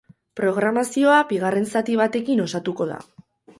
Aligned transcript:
Programazioa 0.39 1.19
bigarren 1.33 1.69
zati 1.75 1.99
batekin 2.01 2.43
osatuko 2.49 2.91
da. 2.95 3.01